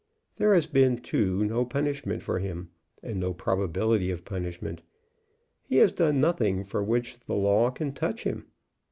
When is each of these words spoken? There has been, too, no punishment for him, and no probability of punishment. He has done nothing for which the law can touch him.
There 0.37 0.55
has 0.55 0.65
been, 0.65 0.97
too, 0.97 1.45
no 1.45 1.63
punishment 1.63 2.23
for 2.23 2.39
him, 2.39 2.69
and 3.03 3.19
no 3.19 3.35
probability 3.35 4.09
of 4.09 4.25
punishment. 4.25 4.81
He 5.61 5.75
has 5.77 5.91
done 5.91 6.19
nothing 6.19 6.63
for 6.63 6.83
which 6.83 7.19
the 7.19 7.35
law 7.35 7.69
can 7.69 7.93
touch 7.93 8.23
him. 8.23 8.47